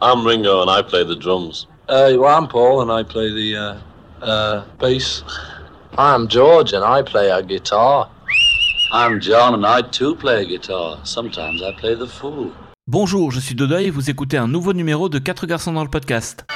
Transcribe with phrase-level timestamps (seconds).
[0.00, 1.66] I'm Ringo and I play the drums.
[1.88, 5.24] Uh, well, I'm Paul and I play the uh, uh, bass.
[5.98, 8.08] I'm George and I play a guitar.
[8.92, 11.00] I'm John and I too play a guitar.
[11.02, 12.52] Sometimes I play the fool.
[12.86, 15.90] Bonjour, je suis Dodoy et vous écoutez un nouveau numéro de 4 garçons dans le
[15.90, 16.46] podcast.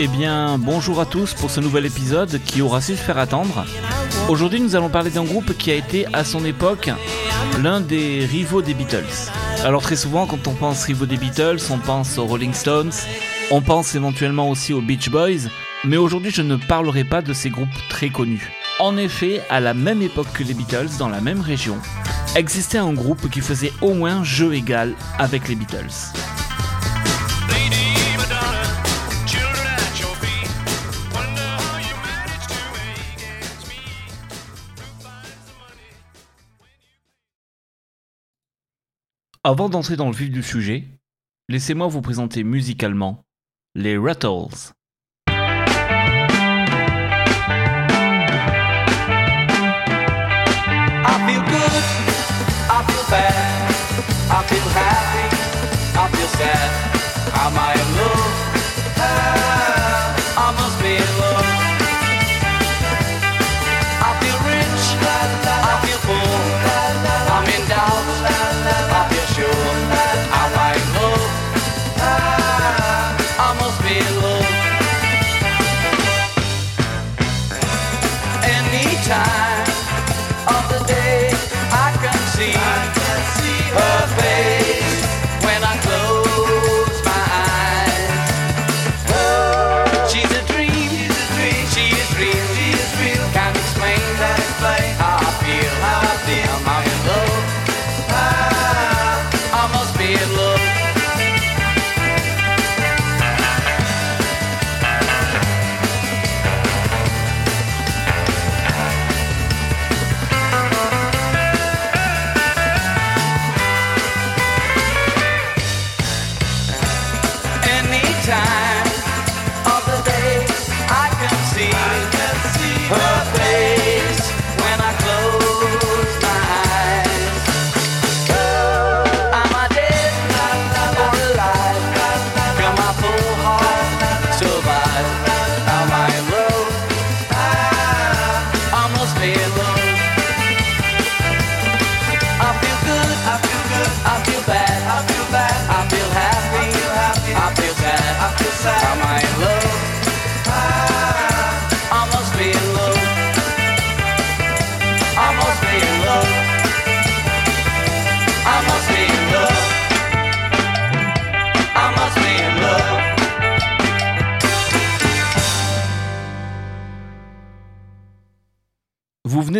[0.00, 3.64] Eh bien, bonjour à tous pour ce nouvel épisode qui aura su se faire attendre.
[4.28, 6.90] Aujourd'hui, nous allons parler d'un groupe qui a été, à son époque,
[7.62, 9.30] l'un des rivaux des Beatles.
[9.64, 12.92] Alors très souvent, quand on pense rivaux des Beatles, on pense aux Rolling Stones,
[13.52, 15.48] on pense éventuellement aussi aux Beach Boys,
[15.84, 18.50] mais aujourd'hui, je ne parlerai pas de ces groupes très connus.
[18.80, 21.76] En effet, à la même époque que les Beatles, dans la même région,
[22.34, 26.12] existait un groupe qui faisait au moins jeu égal avec les Beatles.
[39.44, 40.84] Avant d'entrer dans le vif du sujet,
[41.48, 43.24] laissez-moi vous présenter musicalement
[43.74, 44.72] les Rattles.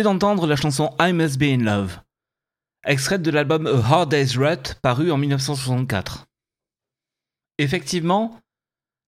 [0.03, 1.99] D'entendre la chanson I Must Be in Love,
[2.85, 6.25] extraite de l'album A Hard Day's Rut paru en 1964.
[7.57, 8.39] Effectivement,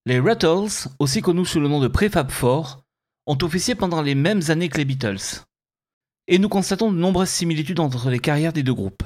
[0.05, 2.83] les Rattles, aussi connus sous le nom de Prefab Four,
[3.25, 5.43] ont officié pendant les mêmes années que les Beatles.
[6.27, 9.03] Et nous constatons de nombreuses similitudes entre les carrières des deux groupes.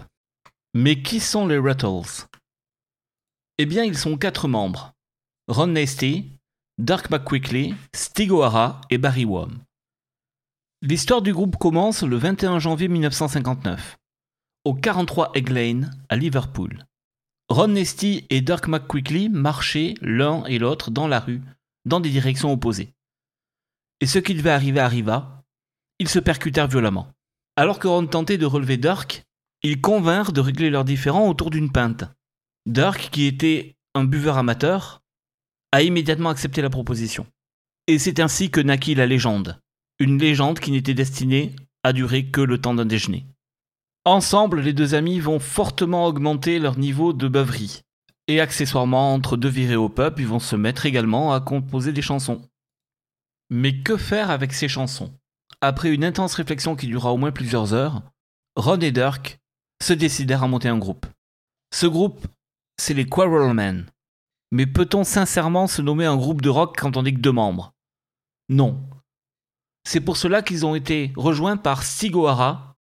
[0.74, 2.28] Mais qui sont les Rattles
[3.58, 4.94] Eh bien, ils sont quatre membres.
[5.48, 6.32] Ron Nasty,
[6.78, 9.60] Dirk McQuickley, Stig O'Hara et Barry Wom.
[10.82, 13.98] L'histoire du groupe commence le 21 janvier 1959,
[14.64, 16.86] au 43 Egg Lane, à Liverpool.
[17.50, 21.42] Ron Nesty et Dirk McQuickley marchaient l'un et l'autre dans la rue,
[21.84, 22.94] dans des directions opposées.
[24.00, 25.44] Et ce qui devait arriver arriva,
[26.00, 27.12] ils se percutèrent violemment.
[27.58, 29.26] Alors que Ron tentait de relever Dirk,
[29.64, 32.06] ils convinrent de régler leurs différends autour d'une pinte.
[32.66, 35.02] Dirk, qui était un buveur amateur,
[35.74, 37.28] a immédiatement accepté la proposition.
[37.88, 39.60] Et c'est ainsi que naquit la légende,
[40.00, 43.26] une légende qui n'était destinée à durer que le temps d'un déjeuner.
[44.06, 47.82] Ensemble, les deux amis vont fortement augmenter leur niveau de beuverie.
[48.28, 52.02] Et accessoirement, entre deux virées au pub, ils vont se mettre également à composer des
[52.02, 52.42] chansons.
[53.50, 55.12] Mais que faire avec ces chansons?
[55.62, 58.02] Après une intense réflexion qui dura au moins plusieurs heures,
[58.56, 59.40] Ron et Dirk
[59.84, 61.06] se décidèrent à monter un groupe.
[61.74, 62.26] Ce groupe,
[62.78, 63.86] c'est les Quarrelmen.
[64.52, 67.74] Mais peut-on sincèrement se nommer un groupe de rock quand on n'est que deux membres?
[68.48, 68.82] Non.
[69.84, 72.76] C'est pour cela qu'ils ont été rejoints par Stig O'Hara,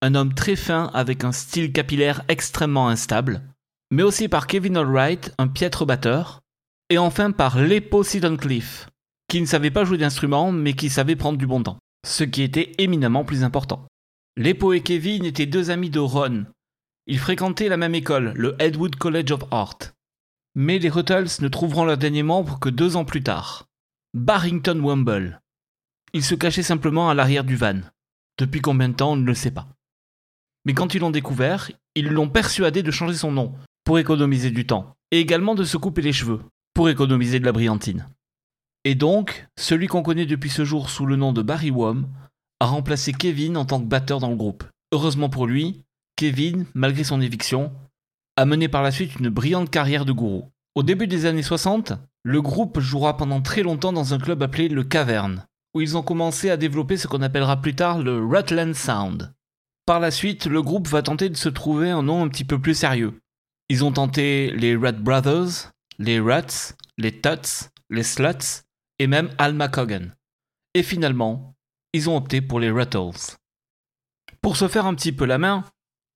[0.00, 3.42] un homme très fin avec un style capillaire extrêmement instable,
[3.90, 6.40] mais aussi par Kevin Allwright, un piètre batteur,
[6.90, 8.02] et enfin par Lepo
[8.38, 8.88] Cliff,
[9.28, 12.42] qui ne savait pas jouer d'instrument mais qui savait prendre du bon temps, ce qui
[12.42, 13.86] était éminemment plus important.
[14.36, 16.46] Lepo et Kevin étaient deux amis de Ron.
[17.06, 19.78] Ils fréquentaient la même école, le Edwood College of Art.
[20.54, 23.64] Mais les Ruttles ne trouveront leur dernier membre que deux ans plus tard.
[24.14, 25.40] Barrington Wumble.
[26.14, 27.80] Il se cachait simplement à l'arrière du van.
[28.38, 29.66] Depuis combien de temps, on ne le sait pas.
[30.64, 34.66] Mais quand ils l'ont découvert, ils l'ont persuadé de changer son nom, pour économiser du
[34.66, 36.40] temps, et également de se couper les cheveux,
[36.74, 38.08] pour économiser de la brillantine.
[38.84, 42.06] Et donc, celui qu'on connaît depuis ce jour sous le nom de Barry Wom
[42.60, 44.64] a remplacé Kevin en tant que batteur dans le groupe.
[44.92, 45.84] Heureusement pour lui,
[46.16, 47.72] Kevin, malgré son éviction,
[48.36, 50.48] a mené par la suite une brillante carrière de gourou.
[50.74, 54.68] Au début des années 60, le groupe jouera pendant très longtemps dans un club appelé
[54.68, 58.74] le Cavern, où ils ont commencé à développer ce qu'on appellera plus tard le Rutland
[58.74, 59.34] Sound.
[59.86, 62.60] Par la suite, le groupe va tenter de se trouver un nom un petit peu
[62.60, 63.20] plus sérieux.
[63.68, 68.64] Ils ont tenté les Red Brothers, les Ruts, les Tuts, les Sluts
[68.98, 70.14] et même Alma Cogan.
[70.74, 71.54] Et finalement,
[71.92, 73.36] ils ont opté pour les Ruttles.
[74.42, 75.64] Pour se faire un petit peu la main,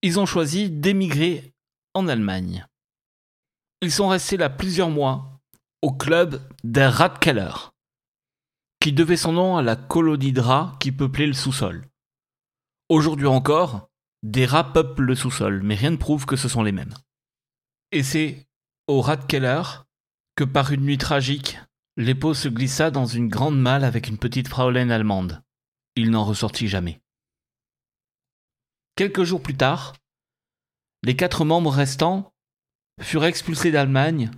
[0.02, 1.52] ils ont choisi d'émigrer
[1.94, 2.66] en Allemagne.
[3.80, 5.40] Ils sont restés là plusieurs mois
[5.82, 7.71] au club der Ratkeller,
[8.82, 11.88] qui devait son nom à la colonie de rats qui peuplait le sous-sol.
[12.88, 13.88] Aujourd'hui encore,
[14.24, 16.92] des rats peuplent le sous-sol, mais rien ne prouve que ce sont les mêmes.
[17.92, 18.48] Et c'est
[18.88, 19.62] au Ratkeller
[20.34, 21.60] que par une nuit tragique,
[21.96, 25.40] l'épaule se glissa dans une grande malle avec une petite Fraulein allemande.
[25.94, 27.00] Il n'en ressortit jamais.
[28.96, 29.94] Quelques jours plus tard,
[31.04, 32.34] les quatre membres restants
[33.00, 34.32] furent expulsés d'Allemagne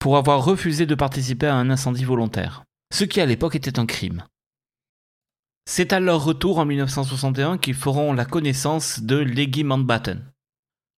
[0.00, 3.86] pour avoir refusé de participer à un incendie volontaire, ce qui à l'époque était un
[3.86, 4.24] crime.
[5.64, 10.30] C'est à leur retour en 1961 qu'ils feront la connaissance de Leggy Mountbatten.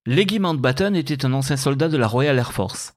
[0.05, 2.95] Leggy Mountbatten était un ancien soldat de la Royal Air Force.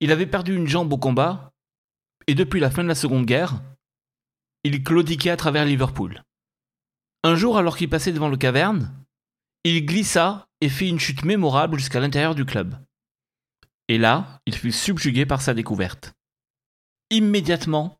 [0.00, 1.52] Il avait perdu une jambe au combat,
[2.26, 3.62] et depuis la fin de la Seconde Guerre,
[4.64, 6.24] il claudiquait à travers Liverpool.
[7.22, 8.92] Un jour, alors qu'il passait devant le caverne,
[9.62, 12.74] il glissa et fit une chute mémorable jusqu'à l'intérieur du club.
[13.88, 16.14] Et là, il fut subjugué par sa découverte.
[17.10, 17.98] Immédiatement,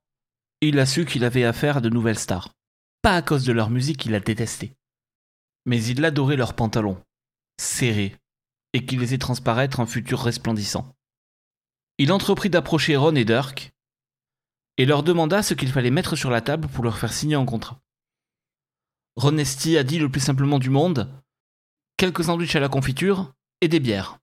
[0.61, 2.55] il a su qu'il avait affaire à de nouvelles stars.
[3.03, 4.77] Pas à cause de leur musique qu'il a détesté,
[5.67, 7.03] mais il adorait leurs pantalons,
[7.59, 8.17] serrés,
[8.73, 10.95] et qui laissaient transparaître un futur resplendissant.
[11.99, 13.73] Il entreprit d'approcher Ron et Dirk,
[14.77, 17.45] et leur demanda ce qu'il fallait mettre sur la table pour leur faire signer un
[17.45, 17.81] contrat.
[19.17, 21.13] Ronesti a dit le plus simplement du monde
[21.97, 24.19] quelques sandwichs à la confiture et des bières.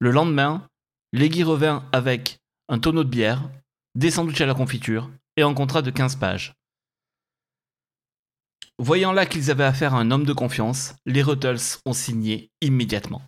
[0.00, 0.68] Le lendemain,
[1.12, 3.48] Leggy revint avec un tonneau de bière,
[3.94, 6.54] des sandwichs à la confiture et un contrat de 15 pages.
[8.78, 13.22] Voyant là qu'ils avaient affaire à un homme de confiance, les Ruttles ont signé immédiatement.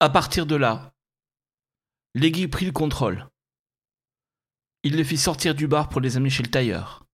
[0.00, 0.92] À partir de là,
[2.14, 3.26] Leggy prit le contrôle.
[4.82, 7.06] Il les fit sortir du bar pour les amener chez le tailleur.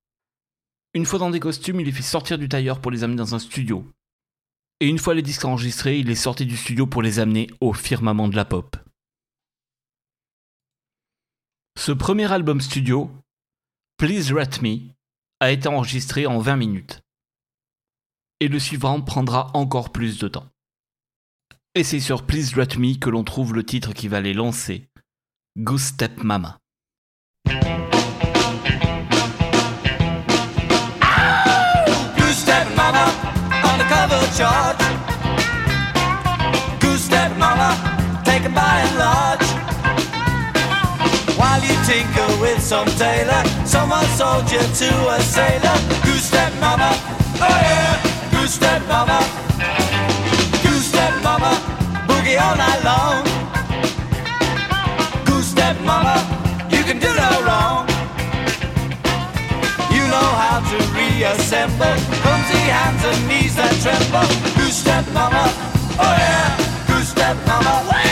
[0.95, 3.35] Une fois dans des costumes, il les fit sortir du tailleur pour les amener dans
[3.35, 3.87] un studio.
[4.81, 7.73] Et une fois les disques enregistrés, il les sortit du studio pour les amener au
[7.73, 8.77] firmament de la pop.
[11.79, 13.11] Ce premier album studio,
[13.97, 14.79] Please Rat Me,
[15.41, 17.01] a été enregistré en 20 minutes.
[18.41, 20.47] Et le suivant prendra encore plus de temps.
[21.75, 24.89] Et c'est sur Please Rat Me que l'on trouve le titre qui va les lancer,
[25.57, 26.59] Goose Step Mama.
[32.17, 33.33] Goose step mama
[38.85, 39.72] and large.
[41.93, 45.77] Tinker with some tailor, someone sold you to a sailor.
[46.07, 46.89] Goose step mama,
[47.37, 48.01] oh yeah.
[48.33, 49.21] Goose step mama,
[50.65, 51.53] goose step mama,
[52.09, 53.21] boogie all night long.
[55.27, 56.17] Goose step mama,
[56.71, 57.85] you can do no wrong.
[59.93, 64.29] You know how to reassemble clumsy hands and knees that tremble.
[64.57, 65.45] Goose step mama,
[66.01, 66.57] oh yeah,
[66.89, 68.12] goose step mama.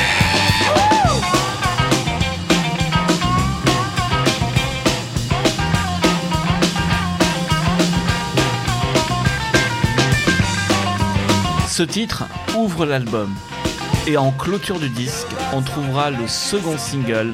[11.70, 12.24] Ce titre
[12.56, 13.32] ouvre l'album.
[14.08, 17.32] Et en clôture du disque, on trouvera le second single,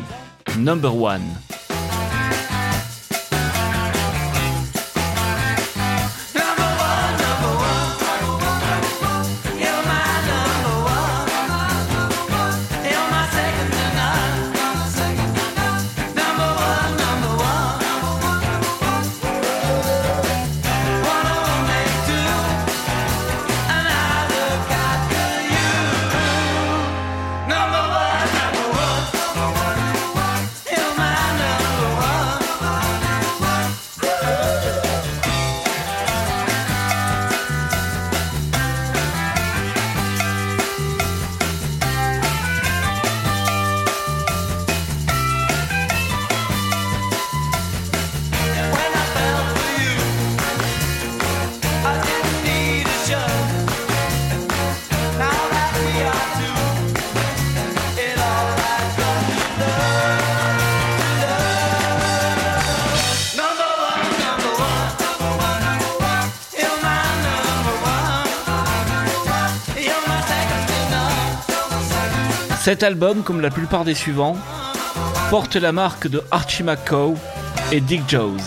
[0.58, 1.22] Number One.
[72.76, 74.36] Cet album, comme la plupart des suivants,
[75.30, 77.16] porte la marque de Archie McCow
[77.72, 78.38] et Dick Jones.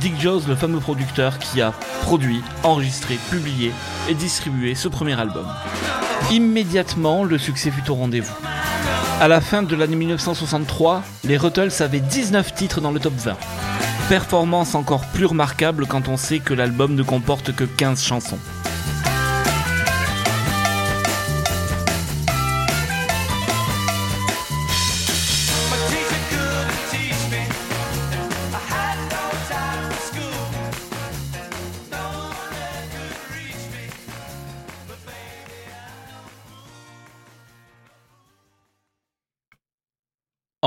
[0.00, 3.72] Dick Jones, le fameux producteur qui a produit, enregistré, publié
[4.08, 5.44] et distribué ce premier album.
[6.30, 8.32] Immédiatement, le succès fut au rendez-vous.
[9.20, 13.36] À la fin de l'année 1963, les Ruttles avaient 19 titres dans le top 20.
[14.08, 18.38] Performance encore plus remarquable quand on sait que l'album ne comporte que 15 chansons.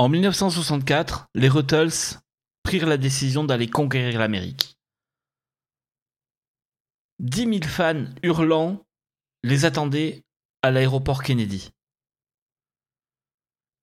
[0.00, 2.22] En 1964, les Ruttles
[2.62, 4.78] prirent la décision d'aller conquérir l'Amérique.
[7.18, 8.82] 10 000 fans hurlants
[9.42, 10.24] les attendaient
[10.62, 11.74] à l'aéroport Kennedy.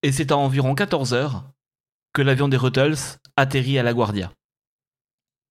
[0.02, 1.52] Et c'est à environ 14 heures
[2.14, 4.34] que l'avion des Ruttles atterrit à LaGuardia.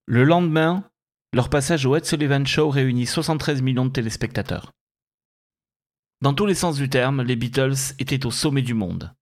[0.06, 0.90] Le lendemain,
[1.32, 4.72] leur passage au Ed Sullivan Show réunit 73 millions de téléspectateurs.
[6.22, 9.14] Dans tous les sens du terme, les Beatles étaient au sommet du monde.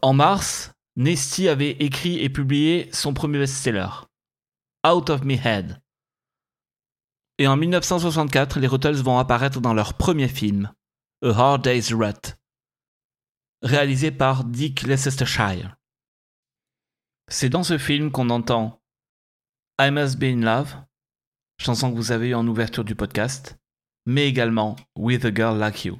[0.00, 3.88] En mars, Nesty avait écrit et publié son premier best-seller,
[4.86, 5.80] Out of Me Head.
[7.38, 10.72] Et en 1964, les Ruttles vont apparaître dans leur premier film,
[11.22, 12.36] A Hard Day's Rut,
[13.62, 15.76] réalisé par Dick Leicestershire.
[17.28, 18.80] C'est dans ce film qu'on entend
[19.80, 20.76] I Must Be in Love,
[21.58, 23.56] chanson que vous avez eue en ouverture du podcast,
[24.04, 25.98] mais également With a Girl Like You.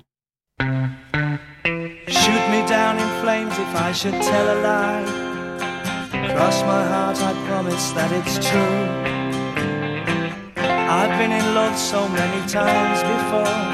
[2.12, 5.04] Shoot me down in flames if I should tell a lie.
[6.34, 8.80] Cross my heart, I promise that it's true.
[10.98, 13.64] I've been in love so many times before,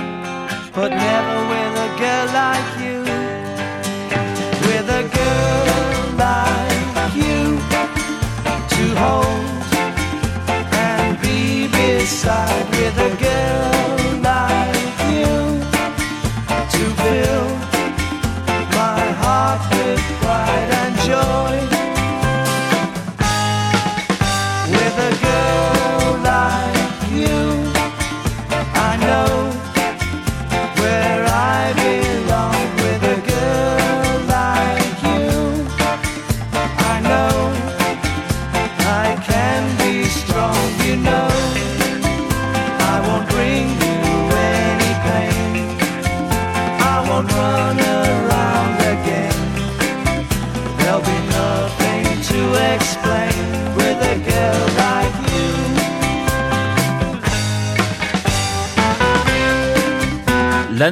[0.72, 2.98] but never with a girl like you.
[4.68, 7.58] With a girl like you
[8.74, 9.72] to hold
[10.86, 12.66] and be beside.
[12.70, 14.27] With a girl like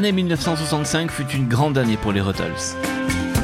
[0.06, 2.76] L'année 1965 fut une grande année pour les Ruttles.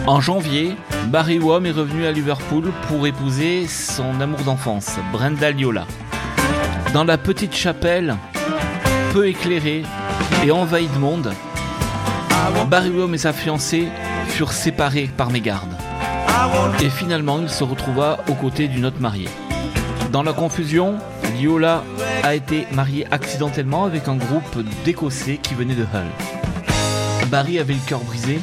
[0.06, 0.76] En janvier,
[1.08, 5.88] Barry Wom est revenu à Liverpool pour épouser son amour d'enfance, Brenda Liola.
[6.94, 8.14] Dans la petite chapelle,
[9.12, 9.82] peu éclairée
[10.44, 11.32] et envahie de monde,
[12.70, 13.88] Barry Wom et sa fiancée
[14.28, 15.76] furent séparés par mégarde.
[16.80, 19.30] Et finalement, il se retrouva aux côtés d'une autre mariée.
[20.12, 20.94] Dans la confusion,
[21.40, 21.82] Liola
[22.22, 26.41] a été mariée accidentellement avec un groupe d'Écossais qui venait de Hull.
[27.32, 28.42] Barry avait le cœur brisé,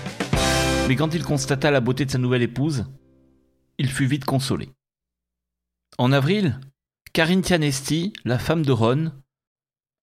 [0.87, 2.87] mais quand il constata la beauté de sa nouvelle épouse,
[3.77, 4.71] il fut vite consolé.
[5.99, 6.59] En avril,
[7.13, 9.11] Carinthia Nesty, la femme de Ron,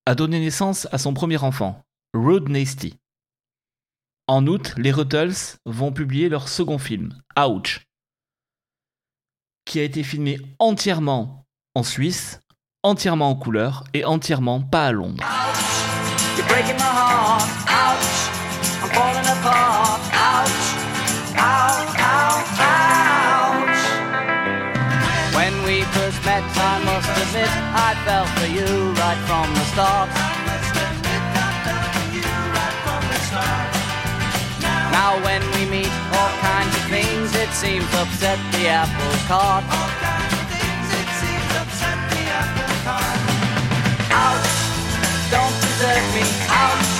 [0.07, 1.83] a donné naissance à son premier enfant,
[2.15, 2.95] Rod Nesty.
[4.29, 7.89] En août, les Ruttles vont publier leur second film, Ouch,
[9.65, 12.41] qui a été filmé entièrement en Suisse,
[12.85, 15.25] entièrement en couleur et entièrement pas à Londres.
[21.39, 21.95] Ouch.
[21.99, 22.59] Ouch.
[22.61, 23.83] Ouch.
[25.35, 30.11] When we first met, I must admit, I fell for you right from the start.
[34.93, 39.65] Now when we meet, all kinds of things it seems upset the apple cart.
[39.69, 43.21] All kinds of things it seems upset the apple cart.
[44.25, 44.51] Ouch!
[45.31, 46.25] Don't desert me.
[46.49, 46.91] Ouch!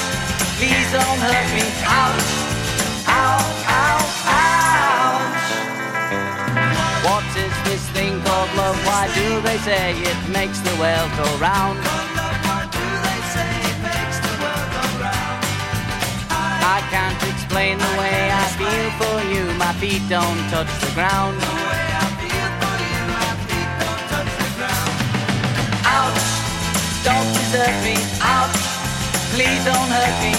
[0.59, 1.67] Please don't hurt me.
[1.89, 2.31] Ouch!
[3.09, 3.61] Ouch!
[3.67, 3.67] Ouch!
[3.67, 4.06] Ouch!
[7.07, 8.75] What is this thing called love?
[8.85, 11.79] Why do they say it makes the world go round?
[16.67, 19.45] I can't explain the way I feel for you.
[19.55, 21.39] My feet don't touch the ground.
[25.87, 26.27] Ouch!
[27.07, 27.95] Don't desert me.
[28.19, 28.63] Ouch!
[29.31, 30.35] Please don't hurt me.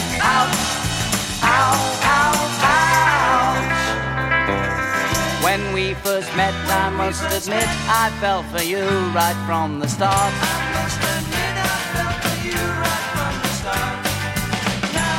[7.07, 8.83] Must admit, I fell for you
[9.15, 10.33] right from the start.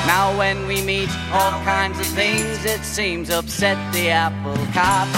[0.07, 5.09] Now when we meet, all kinds of things it seems upset the apple cart.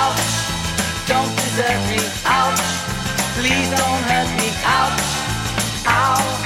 [0.00, 0.24] Ouch!
[1.12, 2.00] Don't desert me.
[2.24, 2.64] Ouch!
[3.36, 4.48] Please don't hurt me.
[4.64, 5.26] Ouch!
[5.86, 6.45] Ow,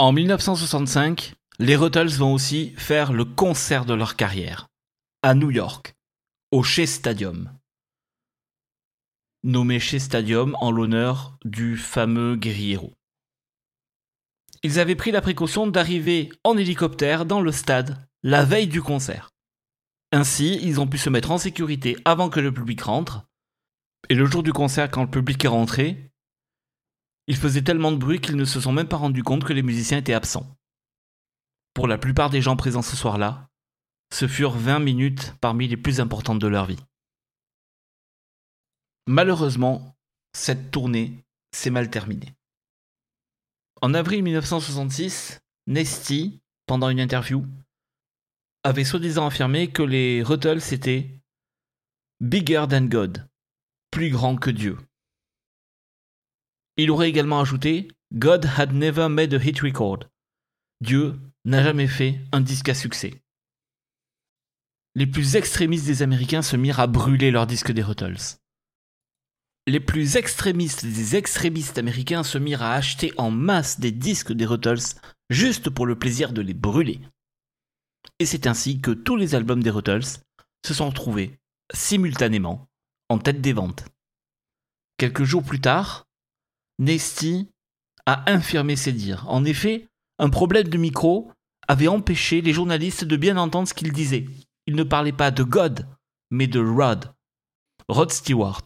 [0.00, 4.68] En 1965, les Ruttles vont aussi faire le concert de leur carrière,
[5.24, 5.96] à New York,
[6.52, 7.50] au Shea Stadium.
[9.42, 12.92] Nommé Shea Stadium en l'honneur du fameux guerriero.
[14.62, 19.30] Ils avaient pris la précaution d'arriver en hélicoptère dans le stade la veille du concert.
[20.12, 23.26] Ainsi, ils ont pu se mettre en sécurité avant que le public rentre.
[24.10, 26.12] Et le jour du concert, quand le public est rentré,
[27.28, 29.62] il faisait tellement de bruit qu'ils ne se sont même pas rendus compte que les
[29.62, 30.56] musiciens étaient absents.
[31.74, 33.50] Pour la plupart des gens présents ce soir-là,
[34.12, 36.80] ce furent 20 minutes parmi les plus importantes de leur vie.
[39.06, 39.94] Malheureusement,
[40.32, 41.22] cette tournée
[41.54, 42.32] s'est mal terminée.
[43.82, 47.44] En avril 1966, Nesty, pendant une interview,
[48.64, 51.08] avait soi-disant affirmé que les Ruttles étaient
[52.20, 53.28] bigger than God,
[53.90, 54.78] plus grand que Dieu.
[56.78, 60.04] Il aurait également ajouté God had never made a hit record.
[60.80, 63.20] Dieu n'a jamais fait un disque à succès.
[64.94, 68.38] Les plus extrémistes des Américains se mirent à brûler leurs disques des Ruttles.
[69.66, 74.46] Les plus extrémistes des extrémistes américains se mirent à acheter en masse des disques des
[74.46, 74.96] Ruttles
[75.30, 77.00] juste pour le plaisir de les brûler.
[78.18, 80.20] Et c'est ainsi que tous les albums des Ruttles
[80.64, 81.38] se sont retrouvés
[81.74, 82.66] simultanément
[83.08, 83.84] en tête des ventes.
[84.96, 86.07] Quelques jours plus tard,
[86.78, 87.48] Nesty
[88.06, 89.24] a infirmé ses dires.
[89.28, 89.88] En effet,
[90.18, 91.30] un problème de micro
[91.66, 94.26] avait empêché les journalistes de bien entendre ce qu'il disait.
[94.66, 95.86] Il ne parlait pas de God,
[96.30, 97.12] mais de Rod,
[97.88, 98.64] Rod Stewart,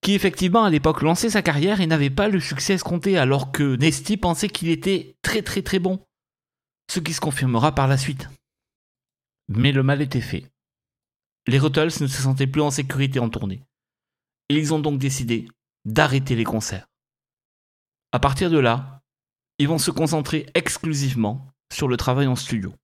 [0.00, 3.76] qui effectivement à l'époque lançait sa carrière et n'avait pas le succès escompté alors que
[3.76, 6.04] Nesty pensait qu'il était très très très bon,
[6.90, 8.28] ce qui se confirmera par la suite.
[9.48, 10.50] Mais le mal était fait.
[11.46, 13.62] Les Ruttles ne se sentaient plus en sécurité en tournée.
[14.48, 15.48] Et ils ont donc décidé
[15.84, 16.88] d'arrêter les concerts.
[18.12, 19.02] À partir de là,
[19.58, 22.74] ils vont se concentrer exclusivement sur le travail en studio.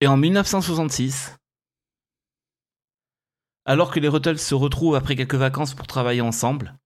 [0.00, 1.36] Et en 1966,
[3.64, 6.76] alors que les Ruttles se retrouvent après quelques vacances pour travailler ensemble,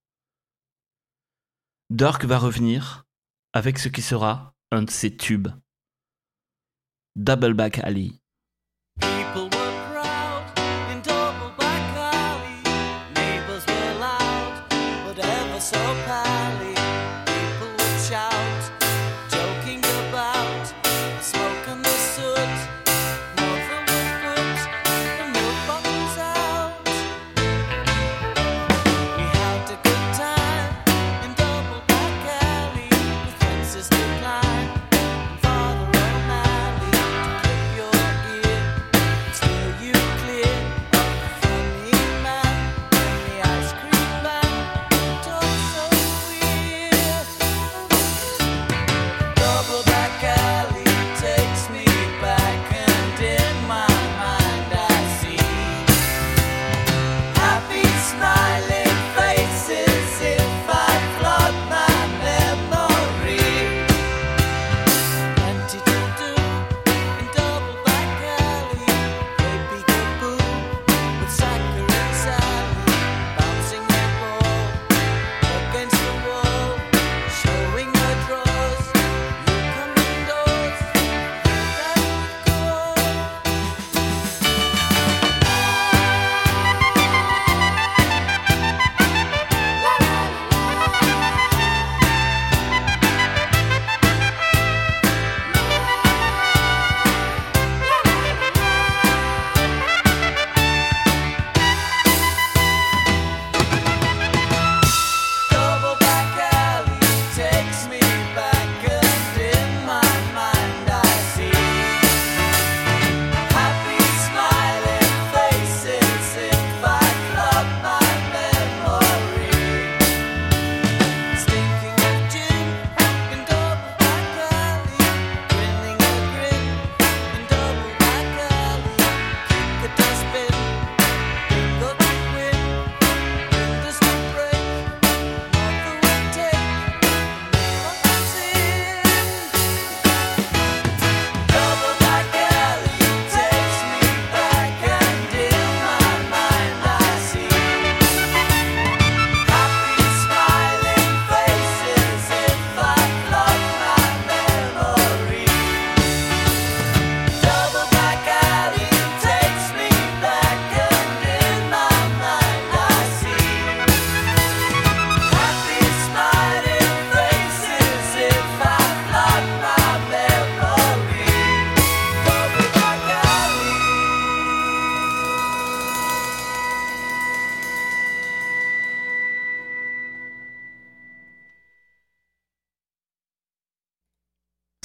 [1.89, 3.05] Dirk va revenir
[3.53, 5.49] avec ce qui sera un de ses tubes,
[7.15, 8.13] Double Back Alley.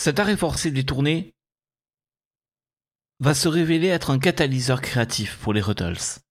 [0.02, 1.36] Cet arrêt forcé des tournées
[3.20, 6.24] va se révéler être un catalyseur créatif pour les Ruttles.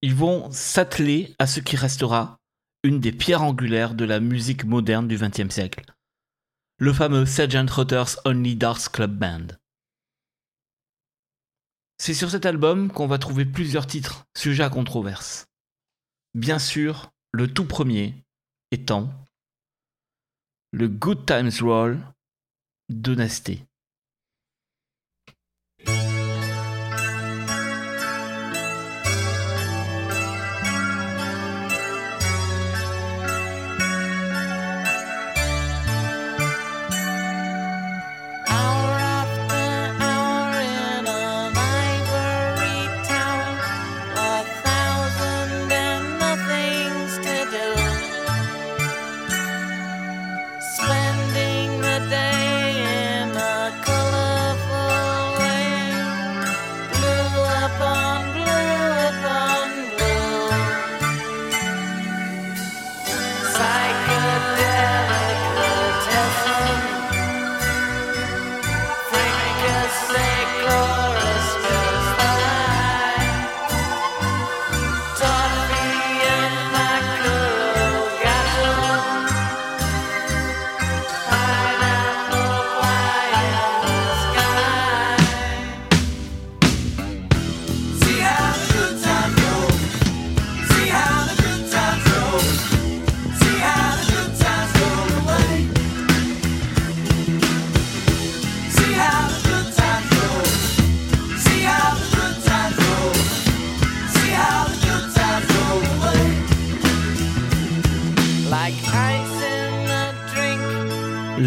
[0.00, 2.38] Ils vont s'atteler à ce qui restera
[2.82, 5.84] une des pierres angulaires de la musique moderne du XXe siècle,
[6.78, 7.68] le fameux Sgt.
[7.68, 9.48] Rutter's Only Darks Club Band.
[11.98, 15.44] C'est sur cet album qu'on va trouver plusieurs titres sujets à controverse.
[16.32, 18.14] Bien sûr, le tout premier
[18.70, 19.12] étant
[20.70, 22.02] le Good Times Roll
[22.92, 23.66] de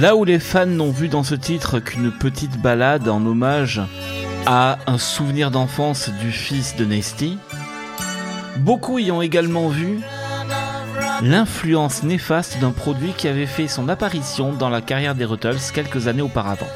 [0.05, 3.81] Là où les fans n'ont vu dans ce titre qu'une petite balade en hommage
[4.45, 7.39] à un souvenir d'enfance du fils de Nasty,
[8.57, 10.01] beaucoup y ont également vu
[11.23, 16.07] l'influence néfaste d'un produit qui avait fait son apparition dans la carrière des Ruttles quelques
[16.07, 16.69] années auparavant.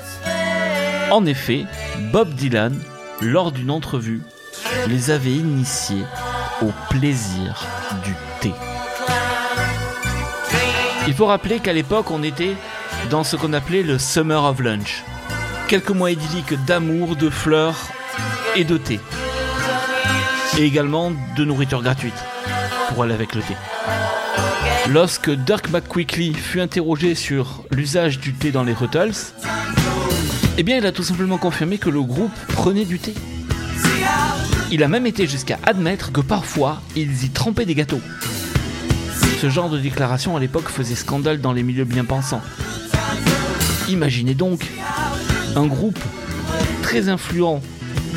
[1.12, 1.66] En effet,
[2.12, 2.82] Bob Dylan,
[3.22, 4.24] lors d'une entrevue,
[4.88, 6.04] les avait initiés
[6.64, 7.64] au plaisir
[8.04, 8.54] du thé.
[11.08, 12.56] Il faut rappeler qu'à l'époque, on était
[13.10, 15.04] dans ce qu'on appelait le Summer of Lunch.
[15.68, 17.78] Quelques mois idylliques d'amour, de fleurs
[18.56, 19.00] et de thé.
[20.58, 22.14] Et également de nourriture gratuite
[22.90, 23.56] pour aller avec le thé.
[24.90, 29.34] Lorsque Dirk McQuickley fut interrogé sur l'usage du thé dans les Ruttles,
[30.58, 33.14] eh bien il a tout simplement confirmé que le groupe prenait du thé.
[34.72, 38.02] Il a même été jusqu'à admettre que parfois ils y trempaient des gâteaux.
[39.42, 42.42] Ce genre de déclaration à l'époque faisait scandale dans les milieux bien pensants.
[43.90, 44.62] Imaginez donc
[45.56, 46.00] un groupe
[46.84, 47.60] très influent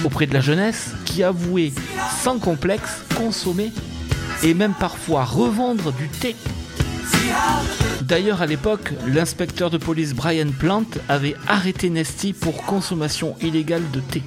[0.05, 1.73] auprès de la jeunesse qui avouait
[2.23, 3.73] sans complexe consommer
[4.43, 6.37] et même parfois revendre du thé.
[8.03, 14.01] D'ailleurs, à l'époque, l'inspecteur de police Brian Plant avait arrêté Nesty pour consommation illégale de
[14.01, 14.23] thé.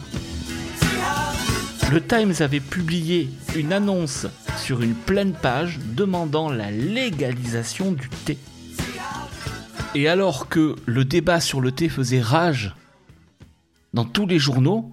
[1.92, 4.26] Le Times avait publié une annonce
[4.58, 8.40] sur une pleine page demandant la légalisation du thé.
[9.96, 12.76] Et alors que le débat sur le thé faisait rage
[13.94, 14.92] dans tous les journaux,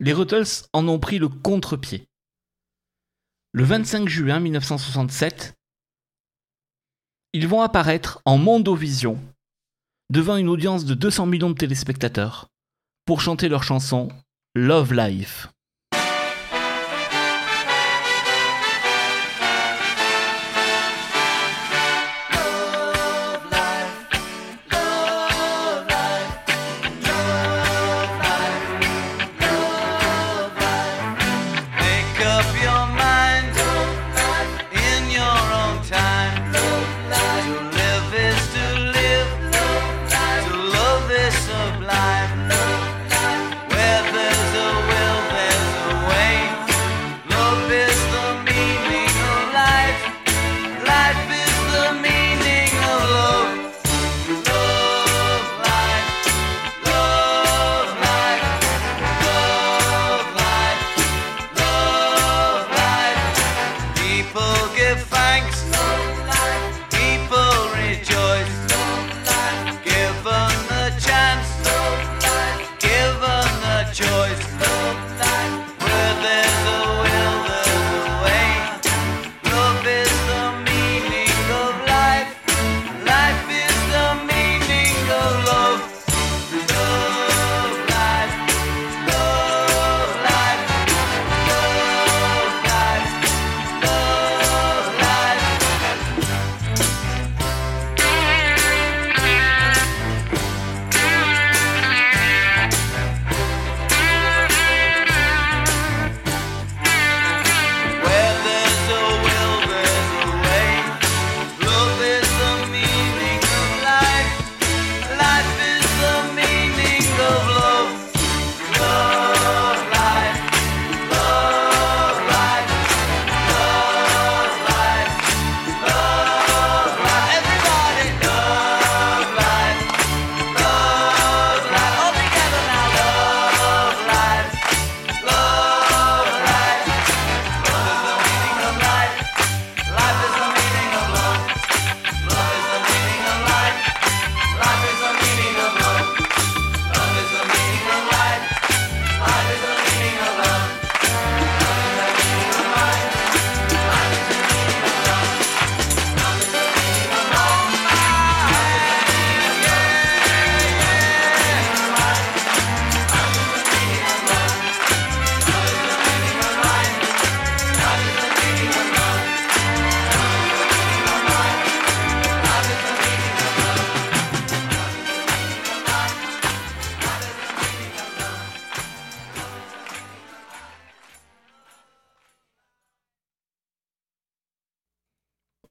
[0.00, 2.06] les Ruttles en ont pris le contre-pied.
[3.52, 5.54] Le 25 juin 1967,
[7.32, 9.18] ils vont apparaître en Mondovision
[10.10, 12.48] devant une audience de 200 millions de téléspectateurs
[13.06, 14.08] pour chanter leur chanson
[14.54, 15.48] Love Life.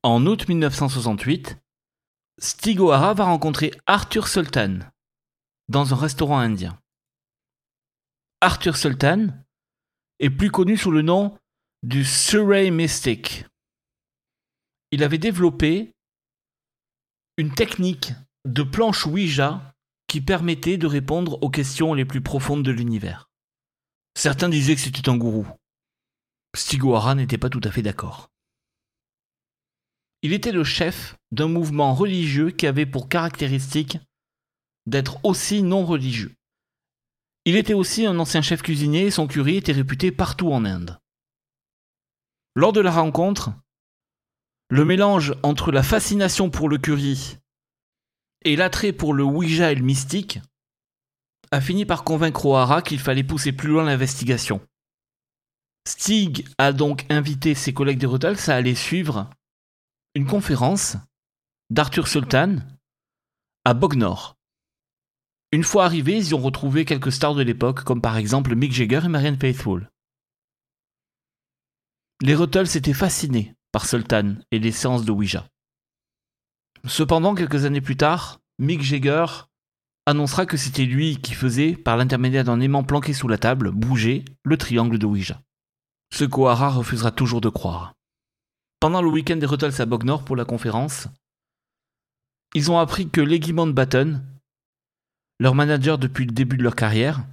[0.05, 1.57] En août 1968,
[2.37, 4.77] Stig O'Hara va rencontrer Arthur Sultan
[5.67, 6.79] dans un restaurant indien.
[8.39, 9.29] Arthur Sultan
[10.19, 11.35] est plus connu sous le nom
[11.81, 13.47] du Surrey Mystic.
[14.91, 15.95] Il avait développé
[17.37, 18.13] une technique
[18.47, 19.73] de planche Ouija
[20.05, 23.27] qui permettait de répondre aux questions les plus profondes de l'univers.
[24.15, 25.47] Certains disaient que c'était un gourou.
[26.55, 28.29] Stig O'Hara n'était pas tout à fait d'accord.
[30.25, 33.99] Il était le chef d'un mouvement religieux qui avait pour caractéristique
[34.87, 36.33] d'être aussi non religieux.
[37.45, 40.97] Il était aussi un ancien chef cuisinier et son curry était réputé partout en Inde.
[42.55, 43.51] Lors de la rencontre,
[44.71, 47.37] le mélange entre la fascination pour le curry
[48.45, 50.39] et l'attrait pour le Ouija et le mystique
[51.51, 54.59] a fini par convaincre O'Hara qu'il fallait pousser plus loin l'investigation.
[55.87, 59.29] Stig a donc invité ses collègues des Rutles à aller suivre
[60.15, 60.95] une conférence
[61.69, 62.55] d'Arthur Sultan
[63.65, 64.37] à Bognor.
[65.51, 68.71] Une fois arrivés, ils y ont retrouvé quelques stars de l'époque, comme par exemple Mick
[68.71, 69.89] Jagger et Marianne Faithfull.
[72.21, 75.49] Les Rutles étaient fascinés par Sultan et les séances de Ouija.
[76.87, 79.25] Cependant, quelques années plus tard, Mick Jagger
[80.05, 84.23] annoncera que c'était lui qui faisait, par l'intermédiaire d'un aimant planqué sous la table, bouger
[84.43, 85.41] le triangle de Ouija.
[86.13, 87.95] Ce qu'Ohara refusera toujours de croire.
[88.85, 91.07] Pendant le week-end des Rutles à Bognor pour la conférence,
[92.53, 94.23] ils ont appris que Leggy Mountbatten,
[95.39, 97.25] leur manager depuis le début de leur carrière,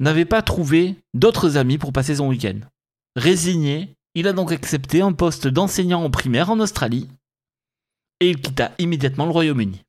[0.00, 2.58] n'avait pas trouvé d'autres amis pour passer son week-end.
[3.16, 7.06] Résigné, il a donc accepté un poste d'enseignant en primaire en Australie
[8.20, 9.82] et il quitta immédiatement le Royaume-Uni.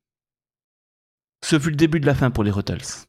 [1.42, 3.06] Ce fut le début de la fin pour les Rutles.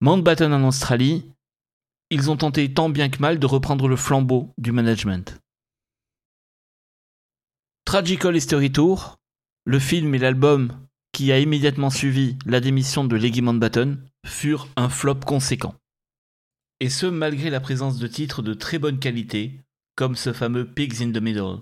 [0.00, 1.30] Mountbatten en Australie,
[2.08, 5.38] ils ont tenté tant bien que mal de reprendre le flambeau du management.
[7.88, 9.16] Tragical History Tour,
[9.64, 10.78] le film et l'album
[11.10, 15.74] qui a immédiatement suivi la démission de Leggy Mountbatten, furent un flop conséquent.
[16.80, 19.62] Et ce malgré la présence de titres de très bonne qualité,
[19.96, 21.60] comme ce fameux Pigs in the Middle.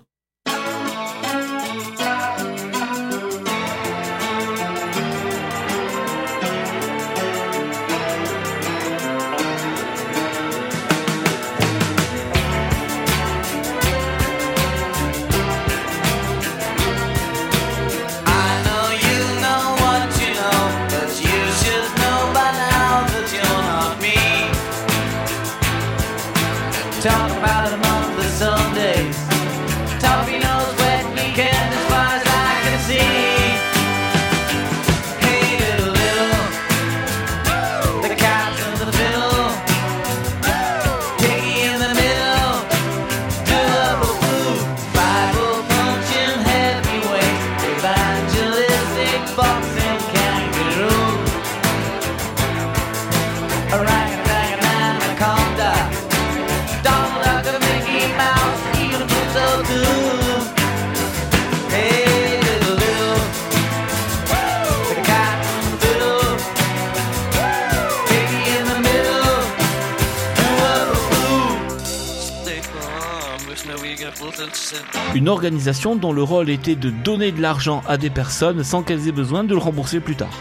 [75.27, 79.09] Une organisation dont le rôle était de donner de l'argent à des personnes sans qu'elles
[79.09, 80.31] aient besoin de le rembourser plus tard.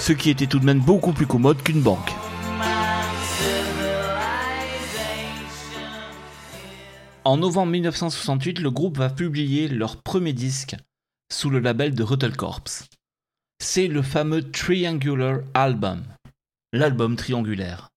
[0.00, 2.10] Ce qui était tout de même beaucoup plus commode qu'une banque.
[7.22, 10.74] En novembre 1968, le groupe va publier leur premier disque
[11.32, 12.60] sous le label de Rutle Corps.
[13.60, 16.02] C'est le fameux Triangular Album,
[16.72, 17.90] l'album triangulaire.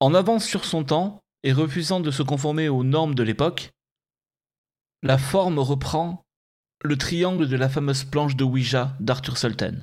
[0.00, 3.70] En avance sur son temps et refusant de se conformer aux normes de l'époque,
[5.02, 6.24] la forme reprend
[6.82, 9.74] le triangle de la fameuse planche de Ouija d'Arthur Sultan.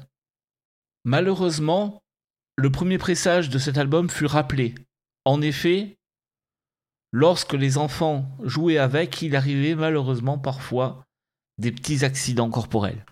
[1.04, 2.02] Malheureusement,
[2.58, 4.76] le premier pressage de cet album fut rappelé.
[5.26, 5.98] En effet,
[7.12, 11.06] lorsque les enfants jouaient avec, il arrivait malheureusement parfois
[11.58, 13.06] des petits accidents corporels.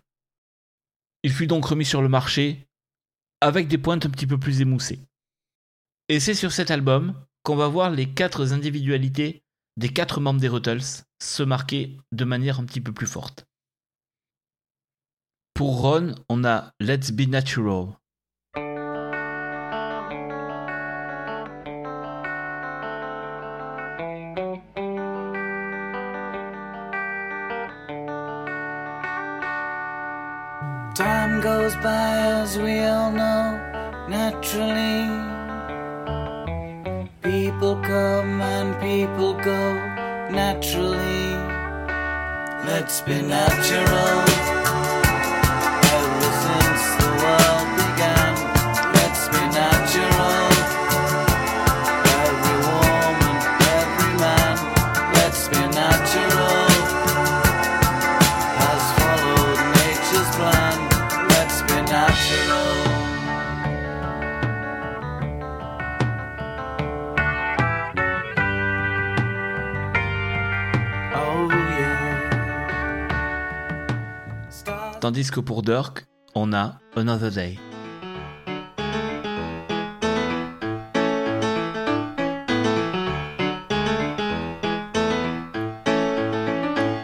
[1.23, 2.67] Il fut donc remis sur le marché
[3.41, 4.99] avec des pointes un petit peu plus émoussées.
[6.09, 9.42] Et c'est sur cet album qu'on va voir les quatre individualités
[9.77, 13.45] des quatre membres des Rutles se marquer de manière un petit peu plus forte.
[15.53, 17.97] Pour Ron, on a Let's Be Natural.
[30.95, 33.57] Time goes by as we all know,
[34.07, 35.32] naturally.
[37.73, 39.73] People come and people go,
[40.29, 41.33] naturally.
[42.67, 44.42] Let's be natural.
[75.03, 77.59] Tandis que pour Dirk, on a Another Day.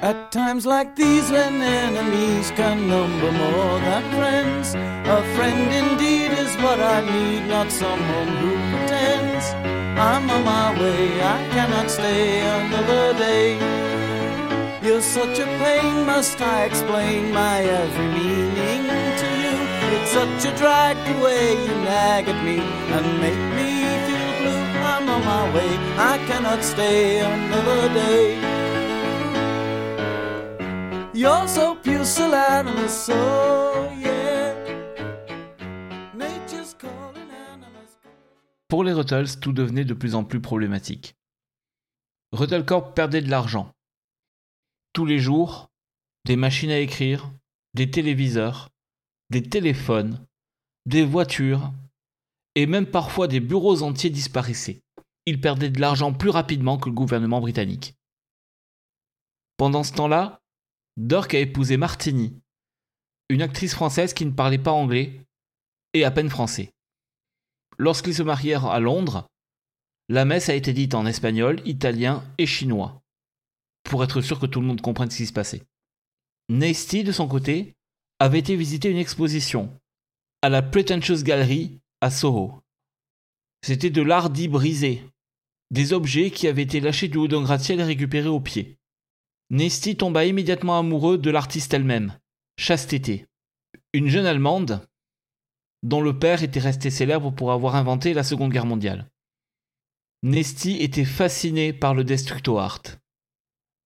[0.01, 6.55] At times like these, when enemies can number more than friends, a friend indeed is
[6.63, 9.43] what I need, not someone who pretends.
[9.99, 13.88] I'm on my way, I cannot stay another day.
[14.89, 18.85] Such a pain, must I explain my every meaning
[19.21, 19.55] to you?
[19.95, 20.97] It's such a drag
[21.83, 22.57] nag at me
[22.95, 24.63] and make me feel blue.
[24.81, 28.37] I'm on my way, I cannot stay another day.
[37.51, 37.91] Animals.
[38.67, 41.15] Pour les Ruttles, tout devenait de plus en plus problématique.
[42.31, 43.71] Ruttle Corp perdait de l'argent.
[44.93, 45.69] Tous les jours,
[46.25, 47.31] des machines à écrire,
[47.73, 48.69] des téléviseurs,
[49.29, 50.25] des téléphones,
[50.85, 51.71] des voitures,
[52.55, 54.81] et même parfois des bureaux entiers disparaissaient.
[55.25, 57.95] Ils perdaient de l'argent plus rapidement que le gouvernement britannique.
[59.57, 60.41] Pendant ce temps-là,
[60.97, 62.33] Dirk a épousé Martini,
[63.29, 65.21] une actrice française qui ne parlait pas anglais
[65.93, 66.71] et à peine français.
[67.77, 69.27] Lorsqu'ils se marièrent à Londres,
[70.09, 72.98] la messe a été dite en espagnol, italien et chinois,
[73.89, 75.63] pour être sûr que tout le monde comprenne ce qui se passait.
[76.47, 77.75] Nasty, de son côté,
[78.19, 79.69] avait été visiter une exposition
[80.41, 82.61] à la Pretentious Gallery à Soho.
[83.61, 85.03] C'était de l'art dit brisé,
[85.71, 88.77] des objets qui avaient été lâchés du haut d'un gratte-ciel et récupérés au pied.
[89.49, 92.17] Nasty tomba immédiatement amoureux de l'artiste elle-même,
[92.57, 93.25] Chastété,
[93.93, 94.87] une jeune Allemande
[95.83, 99.09] dont le père était resté célèbre pour avoir inventé la Seconde Guerre mondiale.
[100.23, 102.81] Nesty était fasciné par le Destructo Art.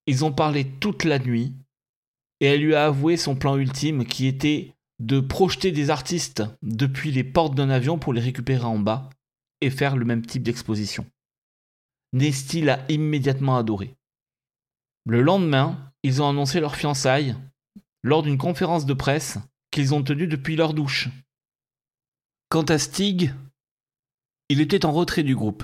[0.06, 1.54] Ils ont parlé toute la nuit
[2.40, 7.12] et elle lui a avoué son plan ultime qui était de projeter des artistes depuis
[7.12, 9.10] les portes d'un avion pour les récupérer en bas
[9.62, 11.06] et faire le même type d'exposition.
[12.14, 13.96] Nesty l'a immédiatement adoré.
[15.06, 17.36] Le lendemain, ils ont annoncé leur fiançailles
[18.04, 19.38] lors d'une conférence de presse
[19.72, 21.10] qu'ils ont tenue depuis leur douche.
[22.50, 23.34] Quant à Stig,
[24.50, 25.64] il était en retrait du groupe.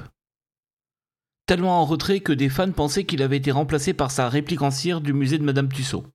[1.50, 4.70] Tellement en retrait que des fans pensaient qu'il avait été remplacé par sa réplique en
[4.70, 6.06] cire du musée de Madame Tussaud.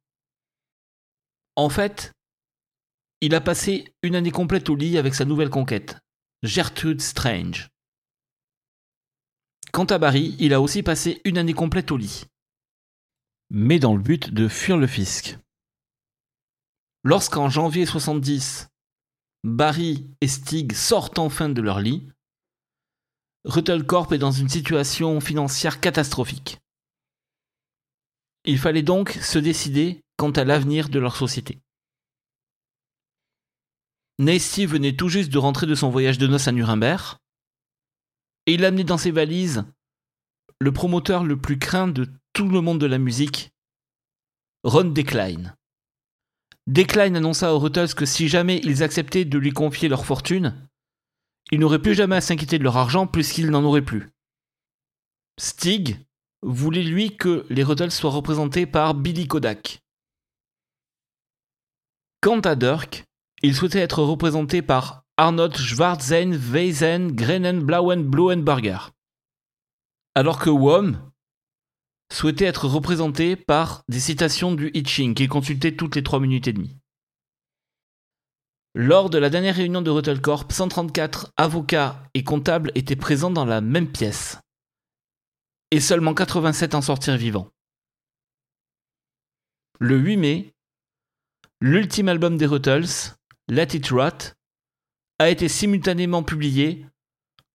[1.57, 2.13] En fait,
[3.21, 5.99] il a passé une année complète au lit avec sa nouvelle conquête,
[6.45, 7.69] Gertrude Strange.
[9.73, 12.27] Quant à Barry, il a aussi passé une année complète au lit.
[13.51, 15.37] Mais dans le but de fuir le fisc.
[17.03, 18.69] Lorsqu'en janvier 70,
[19.43, 22.07] Barry et Stig sortent enfin de leur lit,
[23.45, 26.59] Ruttle est dans une situation financière catastrophique.
[28.47, 31.61] Il fallait donc se décider quant à l'avenir de leur société.
[34.19, 37.17] Nasty venait tout juste de rentrer de son voyage de noces à Nuremberg,
[38.47, 39.65] et il amenait dans ses valises
[40.61, 43.51] le promoteur le plus craint de tout le monde de la musique,
[44.63, 45.55] Ron Decline.
[46.67, 50.69] Decline annonça aux Ruttles que si jamais ils acceptaient de lui confier leur fortune,
[51.51, 54.11] ils n'auraient plus jamais à s'inquiéter de leur argent puisqu'ils n'en auraient plus.
[55.39, 55.99] Stig
[56.43, 59.81] voulait lui que les Ruttles soient représentés par Billy Kodak.
[62.21, 63.05] Quant à Dirk,
[63.43, 68.79] il souhaitait être représenté par Arnold Schwarzen, Weisen, Grenen, Blauen, Bluenberger.
[70.15, 71.11] Alors que Wom
[72.13, 76.49] souhaitait être représenté par des citations du I Ching qu'il consultait toutes les 3 minutes
[76.49, 76.77] et demie.
[78.77, 83.45] Lors de la dernière réunion de Ruttle Corp, 134 avocats et comptables étaient présents dans
[83.45, 84.41] la même pièce.
[85.71, 87.49] Et seulement 87 en sortirent vivants.
[89.79, 90.55] Le 8 mai,
[91.61, 93.15] l'ultime album des Ruttles,
[93.49, 94.35] Let It Rot,
[95.21, 96.85] a été simultanément publié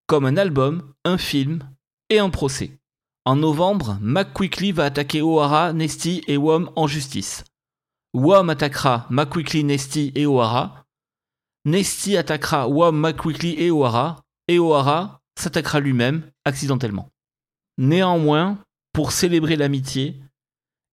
[0.07, 1.69] comme un album, un film
[2.09, 2.79] et un procès.
[3.25, 7.43] En novembre, McQuickly va attaquer O'Hara, Nesty et Wom en justice.
[8.13, 10.85] Wom attaquera McQuickly, Nesty et O'Hara.
[11.65, 14.23] Nesty attaquera Wom, McQuickly et O'Hara.
[14.47, 17.09] Et O'Hara s'attaquera lui-même accidentellement.
[17.77, 18.59] Néanmoins,
[18.93, 20.19] pour célébrer l'amitié,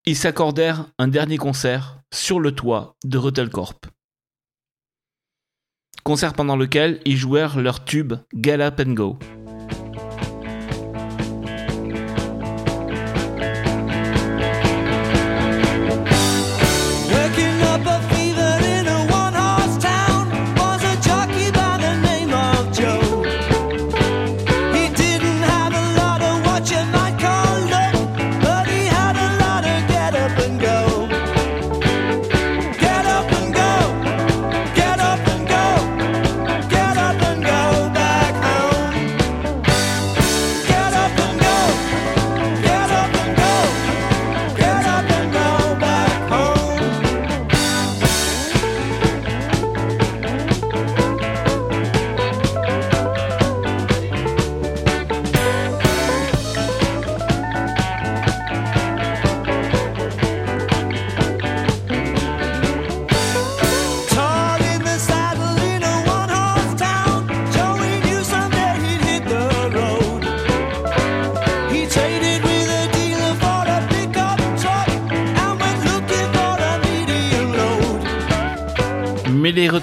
[0.05, 3.81] ils s'accordèrent un dernier concert sur le toit de Ruttlecorp.
[6.05, 9.19] Concert pendant lequel ils jouèrent leur tube Gallop and Go.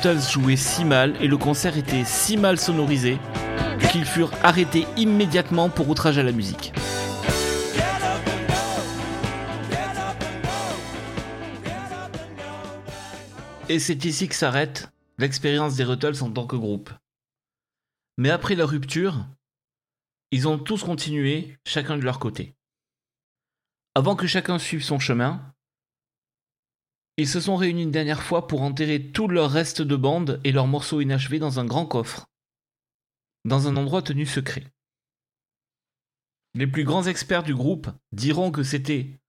[0.04, 3.18] Ruttles jouaient si mal et le concert était si mal sonorisé
[3.90, 6.74] qu'ils furent arrêtés immédiatement pour outrage à la musique.
[13.70, 16.90] Et c'est ici que s'arrête l'expérience des Ruttles en tant que groupe.
[18.18, 19.26] Mais après leur rupture,
[20.32, 22.56] ils ont tous continué, chacun de leur côté.
[23.96, 25.53] Avant que chacun suive son chemin,
[27.18, 30.52] ils se sont réunis une dernière fois pour enterrer tout leur reste de bande et
[30.52, 32.26] leurs morceaux inachevés dans un grand coffre,
[33.46, 34.64] dans un endroit tenu secret.
[36.56, 39.20] Les plus grands experts du groupe diront que c'était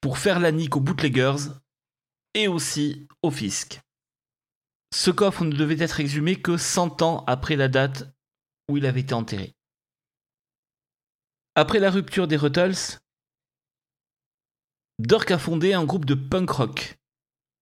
[0.00, 1.50] pour faire la nique aux bootleggers
[2.34, 3.80] et aussi au fisc.
[4.92, 8.12] Ce coffre ne devait être exhumé que 100 ans après la date
[8.68, 9.54] où il avait été enterré.
[11.54, 13.00] Après la rupture des Ruttles,
[14.98, 16.98] Dirk a fondé un groupe de punk rock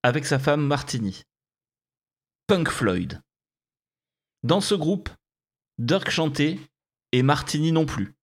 [0.02, 1.22] avec sa femme Martini.
[2.46, 3.20] Punk Floyd.
[4.42, 5.10] Dans ce groupe,
[5.78, 6.58] Dirk chantait
[7.12, 8.14] et Martini non plus.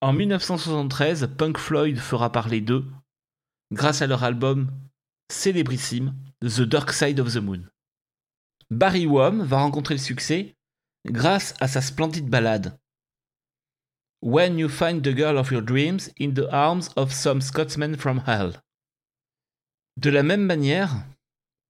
[0.00, 2.84] En 1973, Punk Floyd fera parler d'eux
[3.72, 4.70] grâce à leur album
[5.30, 7.64] célébrissime The Dark Side of the Moon.
[8.70, 10.56] Barry Wom va rencontrer le succès
[11.06, 12.78] grâce à sa splendide ballade
[14.22, 18.22] When You Find the Girl of Your Dreams in the Arms of Some Scotsman from
[18.26, 18.52] Hell.
[19.96, 20.94] De la même manière,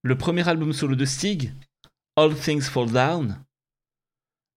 [0.03, 1.53] le premier album solo de Stig,
[2.17, 3.45] All Things Fall Down,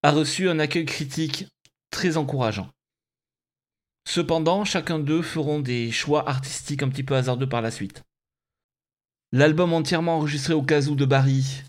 [0.01, 1.45] a reçu un accueil critique
[1.91, 2.71] très encourageant.
[4.07, 8.03] Cependant, chacun d'eux feront des choix artistiques un petit peu hasardeux par la suite.
[9.31, 11.63] L'album entièrement enregistré au casou de Barry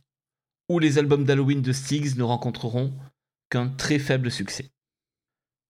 [0.70, 2.96] ou les albums d'Halloween de Styx ne rencontreront
[3.50, 4.70] qu'un très faible succès.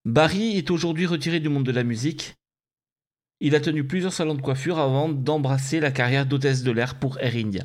[0.04, 2.36] Barry est aujourd'hui retiré du monde de la musique.
[3.40, 7.18] Il a tenu plusieurs salons de coiffure avant d'embrasser la carrière d'hôtesse de l'air pour
[7.20, 7.64] Air India.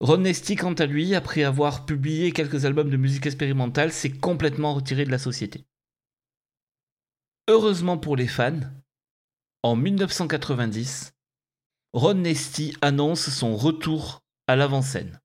[0.00, 4.74] Ron Nesty, quant à lui, après avoir publié quelques albums de musique expérimentale, s'est complètement
[4.74, 5.64] retiré de la société.
[7.48, 8.60] Heureusement pour les fans,
[9.62, 11.12] en 1990,
[11.92, 15.20] Ron Nesty annonce son retour à l'avant-scène.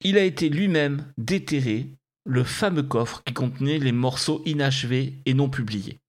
[0.00, 1.94] Il a été lui-même déterré
[2.24, 6.00] le fameux coffre qui contenait les morceaux inachevés et non publiés.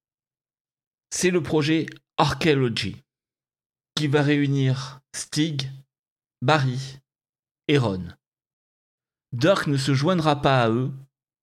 [1.12, 1.86] C'est le projet
[2.22, 2.98] Archaeology,
[3.96, 5.72] qui va réunir Stig,
[6.42, 7.00] Barry
[7.70, 8.10] et Ron.
[9.32, 10.92] Dirk ne se joindra pas à eux,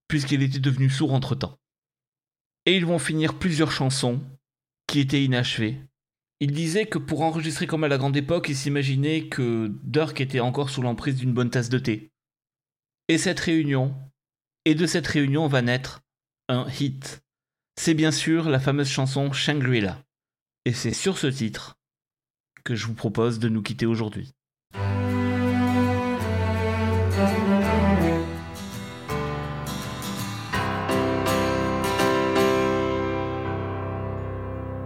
[0.07, 1.59] puisqu'il était devenu sourd entre-temps.
[2.67, 4.23] Et ils vont finir plusieurs chansons
[4.87, 5.81] qui étaient inachevées.
[6.41, 10.41] Il disait que pour enregistrer comme à la grande époque, il s'imaginait que Dirk était
[10.41, 12.11] encore sous l'emprise d'une bonne tasse de thé.
[13.09, 13.95] Et cette réunion,
[14.67, 16.03] et de cette réunion va naître
[16.51, 17.25] un hit.
[17.81, 20.06] C'est bien sûr la fameuse chanson Shangri-La.
[20.67, 21.77] Et c'est sur ce titre
[22.65, 24.33] que je vous propose de nous quitter aujourd'hui.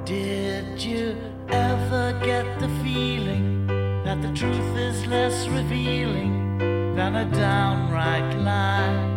[0.05, 1.16] Did you
[1.49, 3.66] ever get the feeling
[4.05, 6.59] that the truth is less revealing
[6.95, 9.09] than a downright lie?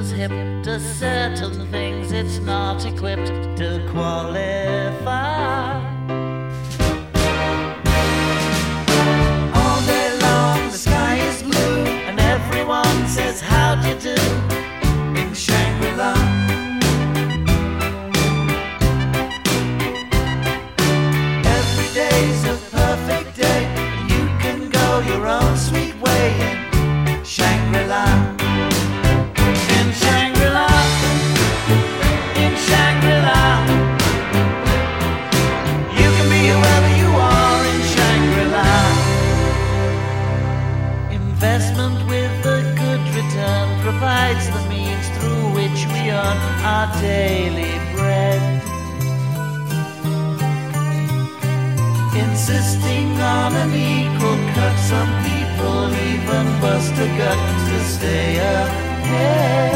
[0.00, 0.30] Was hip
[0.62, 3.26] to certain things it's not equipped
[3.58, 5.89] to qualify?
[46.70, 48.62] our daily bread,
[52.24, 54.76] insisting on an equal cut.
[54.92, 55.80] Some people
[56.12, 59.69] even bust a gut to stay ahead.